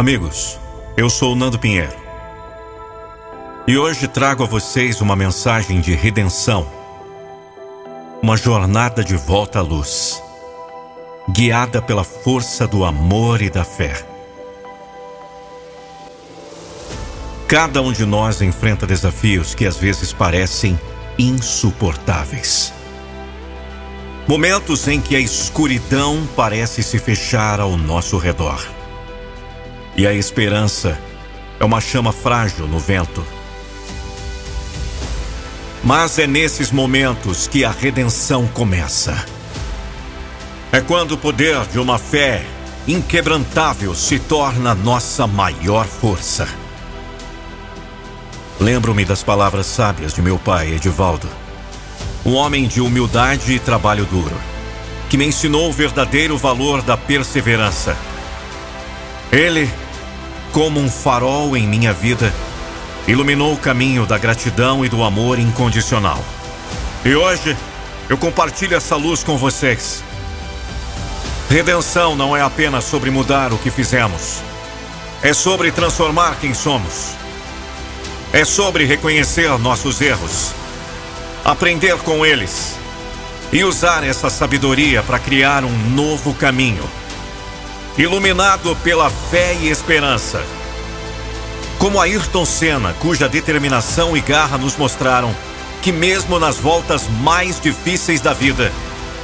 Amigos, 0.00 0.58
eu 0.96 1.10
sou 1.10 1.36
Nando 1.36 1.58
Pinheiro. 1.58 1.92
E 3.68 3.76
hoje 3.76 4.08
trago 4.08 4.42
a 4.42 4.46
vocês 4.46 5.02
uma 5.02 5.14
mensagem 5.14 5.78
de 5.78 5.92
redenção. 5.92 6.66
Uma 8.22 8.34
jornada 8.34 9.04
de 9.04 9.14
volta 9.14 9.58
à 9.58 9.62
luz, 9.62 10.22
guiada 11.28 11.82
pela 11.82 12.02
força 12.02 12.66
do 12.66 12.82
amor 12.82 13.42
e 13.42 13.50
da 13.50 13.62
fé. 13.62 13.92
Cada 17.46 17.82
um 17.82 17.92
de 17.92 18.06
nós 18.06 18.40
enfrenta 18.40 18.86
desafios 18.86 19.54
que 19.54 19.66
às 19.66 19.76
vezes 19.76 20.14
parecem 20.14 20.80
insuportáveis. 21.18 22.72
Momentos 24.26 24.88
em 24.88 24.98
que 24.98 25.14
a 25.14 25.20
escuridão 25.20 26.26
parece 26.34 26.82
se 26.82 26.98
fechar 26.98 27.60
ao 27.60 27.76
nosso 27.76 28.16
redor. 28.16 28.79
E 29.96 30.06
a 30.06 30.12
esperança 30.12 30.98
é 31.58 31.64
uma 31.64 31.80
chama 31.80 32.12
frágil 32.12 32.66
no 32.66 32.78
vento. 32.78 33.24
Mas 35.82 36.18
é 36.18 36.26
nesses 36.26 36.70
momentos 36.70 37.46
que 37.46 37.64
a 37.64 37.70
redenção 37.70 38.46
começa. 38.46 39.24
É 40.72 40.80
quando 40.80 41.12
o 41.12 41.18
poder 41.18 41.66
de 41.66 41.78
uma 41.78 41.98
fé 41.98 42.44
inquebrantável 42.86 43.94
se 43.94 44.18
torna 44.18 44.74
nossa 44.74 45.26
maior 45.26 45.86
força. 45.86 46.48
Lembro-me 48.58 49.04
das 49.04 49.22
palavras 49.22 49.66
sábias 49.66 50.12
de 50.12 50.20
meu 50.20 50.38
pai, 50.38 50.72
Edivaldo. 50.74 51.28
Um 52.24 52.34
homem 52.34 52.68
de 52.68 52.80
humildade 52.80 53.52
e 53.52 53.58
trabalho 53.58 54.04
duro, 54.04 54.36
que 55.08 55.16
me 55.16 55.24
ensinou 55.24 55.70
o 55.70 55.72
verdadeiro 55.72 56.36
valor 56.36 56.82
da 56.82 56.96
perseverança. 56.96 57.96
Ele, 59.32 59.70
como 60.52 60.80
um 60.80 60.90
farol 60.90 61.56
em 61.56 61.66
minha 61.66 61.92
vida, 61.92 62.32
iluminou 63.06 63.54
o 63.54 63.58
caminho 63.58 64.04
da 64.04 64.18
gratidão 64.18 64.84
e 64.84 64.88
do 64.88 65.02
amor 65.02 65.38
incondicional. 65.38 66.22
E 67.04 67.14
hoje, 67.14 67.56
eu 68.08 68.18
compartilho 68.18 68.76
essa 68.76 68.96
luz 68.96 69.22
com 69.22 69.36
vocês. 69.36 70.02
Redenção 71.48 72.14
não 72.16 72.36
é 72.36 72.42
apenas 72.42 72.84
sobre 72.84 73.10
mudar 73.10 73.52
o 73.52 73.58
que 73.58 73.70
fizemos, 73.70 74.38
é 75.22 75.32
sobre 75.32 75.70
transformar 75.70 76.36
quem 76.40 76.54
somos. 76.54 77.20
É 78.32 78.44
sobre 78.44 78.84
reconhecer 78.84 79.48
nossos 79.58 80.00
erros, 80.00 80.52
aprender 81.44 81.96
com 81.98 82.24
eles 82.24 82.76
e 83.52 83.64
usar 83.64 84.04
essa 84.04 84.30
sabedoria 84.30 85.02
para 85.02 85.18
criar 85.18 85.64
um 85.64 85.76
novo 85.90 86.32
caminho, 86.34 86.88
iluminado 88.00 88.74
pela 88.76 89.10
fé 89.10 89.54
e 89.60 89.68
esperança. 89.68 90.42
Como 91.78 92.00
Ayrton 92.00 92.46
Senna, 92.46 92.94
cuja 92.94 93.28
determinação 93.28 94.16
e 94.16 94.20
garra 94.20 94.56
nos 94.56 94.74
mostraram 94.76 95.34
que, 95.82 95.92
mesmo 95.92 96.38
nas 96.38 96.56
voltas 96.56 97.06
mais 97.20 97.60
difíceis 97.60 98.20
da 98.22 98.32
vida, 98.32 98.72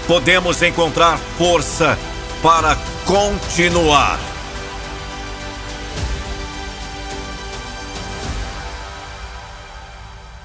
podemos 0.06 0.60
encontrar 0.62 1.18
força 1.38 1.98
para 2.42 2.76
continuar. 3.06 4.18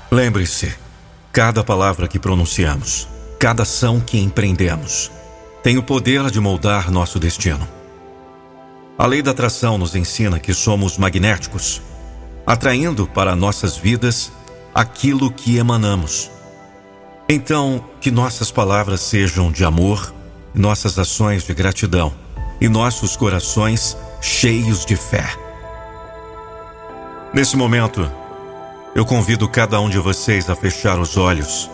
Lembre-se, 0.09 0.73
cada 1.33 1.63
palavra 1.63 2.07
que 2.07 2.19
pronunciamos, 2.19 3.09
cada 3.37 3.63
ação 3.63 3.99
que 3.99 4.17
empreendemos, 4.17 5.11
tem 5.63 5.77
o 5.77 5.83
poder 5.83 6.29
de 6.31 6.39
moldar 6.39 6.89
nosso 6.89 7.19
destino. 7.19 7.80
A 9.01 9.07
lei 9.07 9.23
da 9.23 9.31
atração 9.31 9.79
nos 9.79 9.95
ensina 9.95 10.39
que 10.39 10.53
somos 10.53 10.95
magnéticos, 10.95 11.81
atraindo 12.45 13.07
para 13.07 13.35
nossas 13.35 13.75
vidas 13.75 14.31
aquilo 14.75 15.31
que 15.31 15.57
emanamos. 15.57 16.29
Então, 17.27 17.83
que 17.99 18.11
nossas 18.11 18.51
palavras 18.51 19.01
sejam 19.01 19.51
de 19.51 19.65
amor, 19.65 20.13
nossas 20.53 20.99
ações 20.99 21.43
de 21.43 21.51
gratidão 21.51 22.13
e 22.61 22.69
nossos 22.69 23.17
corações 23.17 23.97
cheios 24.21 24.85
de 24.85 24.95
fé. 24.95 25.35
Nesse 27.33 27.57
momento, 27.57 28.07
eu 28.93 29.03
convido 29.03 29.49
cada 29.49 29.81
um 29.81 29.89
de 29.89 29.97
vocês 29.97 30.47
a 30.47 30.55
fechar 30.55 30.99
os 30.99 31.17
olhos 31.17 31.67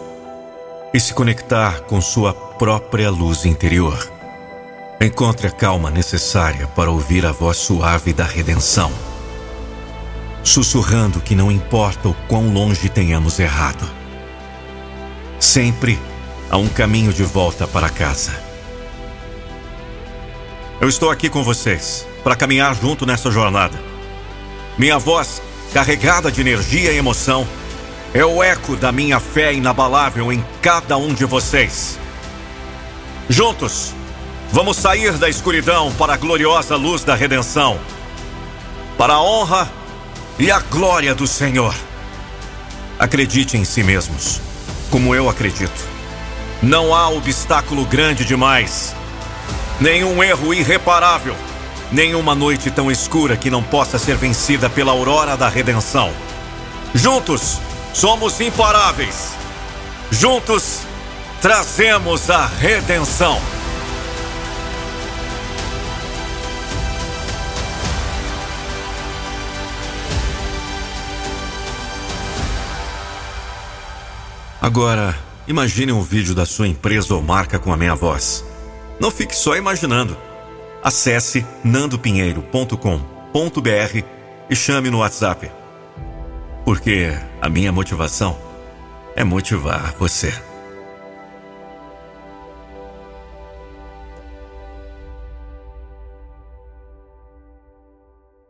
e 0.94 1.00
se 1.02 1.14
conectar 1.14 1.82
com 1.82 2.00
sua 2.00 2.34
própria 2.34 3.10
luz 3.10 3.44
interior. 3.44 4.17
Encontre 5.00 5.48
a 5.48 5.52
calma 5.52 5.92
necessária 5.92 6.66
para 6.68 6.90
ouvir 6.90 7.24
a 7.26 7.32
voz 7.32 7.58
suave 7.58 8.14
da 8.14 8.24
redenção, 8.24 8.92
sussurrando 10.44 11.22
que 11.22 11.36
não 11.36 11.52
importa 11.52 12.10
o 12.10 12.16
quão 12.28 12.52
longe 12.52 12.90
tenhamos 12.90 13.38
errado, 13.40 13.88
sempre 15.40 16.00
há 16.50 16.58
um 16.58 16.68
caminho 16.68 17.14
de 17.14 17.24
volta 17.24 17.68
para 17.68 17.90
casa. 17.90 18.32
Eu 20.82 20.90
estou 20.90 21.12
aqui 21.12 21.30
com 21.30 21.44
vocês 21.44 22.08
para 22.24 22.36
caminhar 22.36 22.76
junto 22.76 23.06
nessa 23.06 23.30
jornada. 23.30 23.80
Minha 24.80 24.98
voz 24.98 25.42
carregada 25.74 26.32
de 26.32 26.42
energia 26.42 26.92
e 26.92 26.98
emoção, 26.98 27.48
é 28.14 28.26
o 28.26 28.42
eco 28.42 28.76
da 28.76 28.92
minha 28.92 29.20
fé 29.20 29.54
inabalável 29.54 30.32
em 30.32 30.44
cada 30.62 30.98
um 30.98 31.14
de 31.14 31.26
vocês. 31.26 32.00
Juntos, 33.30 33.94
vamos 34.52 34.78
sair 34.78 35.14
da 35.14 35.30
escuridão 35.30 35.92
para 35.94 36.14
a 36.14 36.18
gloriosa 36.18 36.76
luz 36.76 37.04
da 37.04 37.16
redenção, 37.16 37.80
para 38.98 39.14
a 39.14 39.22
honra 39.22 39.70
e 40.40 40.52
a 40.52 40.60
glória 40.60 41.14
do 41.14 41.28
Senhor. 41.28 41.76
Acredite 43.00 43.58
em 43.58 43.64
si 43.64 43.84
mesmos, 43.84 44.42
como 44.90 45.14
eu 45.14 45.30
acredito. 45.30 45.86
Não 46.62 46.96
há 46.96 47.10
obstáculo 47.10 47.86
grande 47.86 48.26
demais, 48.26 48.96
nenhum 49.80 50.24
erro 50.24 50.54
irreparável 50.54 51.36
nenhuma 51.92 52.36
noite 52.36 52.70
tão 52.70 52.92
escura 52.92 53.38
que 53.38 53.50
não 53.50 53.64
possa 53.64 53.98
ser 53.98 54.16
vencida 54.16 54.70
pela 54.70 54.92
aurora 54.92 55.38
da 55.38 55.48
redenção. 55.48 56.12
Juntos, 56.94 57.60
somos 57.94 58.40
imparáveis. 58.42 59.32
Juntos, 60.12 60.80
trazemos 61.42 62.30
a 62.30 62.46
redenção. 62.46 63.40
Agora, 74.68 75.18
imagine 75.48 75.94
um 75.94 76.02
vídeo 76.02 76.36
da 76.36 76.46
sua 76.46 76.68
empresa 76.68 77.16
ou 77.16 77.22
marca 77.22 77.58
com 77.58 77.72
a 77.72 77.78
minha 77.78 77.96
voz. 77.96 78.44
Não 79.00 79.10
fique 79.10 79.34
só 79.34 79.56
imaginando. 79.56 80.18
Acesse 80.84 81.46
nandopinheiro.com.br 81.64 84.04
e 84.50 84.56
chame 84.58 84.90
no 84.90 84.98
WhatsApp. 84.98 85.50
Porque 86.66 87.18
a 87.42 87.48
minha 87.48 87.72
motivação 87.72 88.38
é 89.16 89.24
motivar 89.24 89.96
você. 89.98 90.34